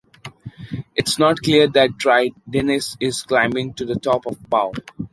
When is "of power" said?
4.25-4.71